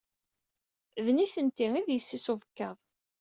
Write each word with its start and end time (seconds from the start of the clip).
D 1.05 1.07
nitenti 1.15 1.67
ay 1.79 1.85
yessi-s 1.93 2.25
n 2.29 2.31
ubekkaḍ. 2.33 2.77